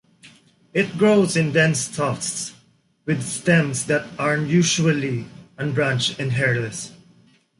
It 0.73 0.97
grows 0.97 1.37
in 1.37 1.51
dense 1.51 1.87
tufts, 1.87 2.55
with 3.05 3.21
stems 3.21 3.85
that 3.85 4.07
are 4.17 4.35
usually 4.35 5.27
unbranched 5.59 6.17
and 6.17 6.31
hairless. 6.31 6.91